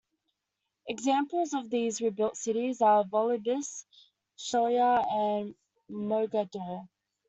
[0.87, 3.85] Examples of these rebuilt cities are Volubilis,
[4.35, 5.53] Chellah and
[5.91, 6.87] Mogador.